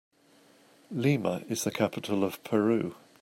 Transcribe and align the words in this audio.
Lima 0.89 1.43
is 1.47 1.63
the 1.63 1.69
capital 1.69 2.23
of 2.23 2.43
Peru. 2.43 2.95